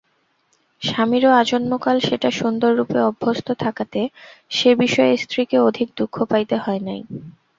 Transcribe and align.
স্বামীরও 0.81 1.31
আজন্মকাল 1.41 1.97
সেটা 2.01 2.29
সুন্দররূপে 2.31 2.97
অভ্যস্ত 3.09 3.47
থাকাতে 3.63 4.01
সে 4.51 4.69
বিষয়ে 4.81 5.13
স্ত্রীকে 5.17 5.57
অধিক 5.67 5.87
দুঃখ 5.99 6.15
পাইতে 6.31 6.55
হয় 6.57 6.81
নাই। 6.87 7.01